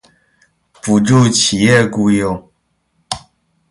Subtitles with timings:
[0.81, 2.49] 补助企业雇用